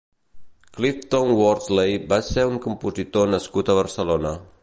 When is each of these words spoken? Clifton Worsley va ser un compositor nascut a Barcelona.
Clifton 0.77 1.33
Worsley 1.41 1.93
va 2.15 2.19
ser 2.31 2.47
un 2.53 2.57
compositor 2.65 3.31
nascut 3.35 3.69
a 3.75 3.79
Barcelona. 3.83 4.35